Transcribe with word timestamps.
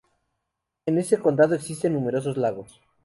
En 0.87 0.97
este 0.97 1.19
condado 1.19 1.53
existen 1.53 1.93
numerosos 1.93 2.35
lagos. 2.35 2.81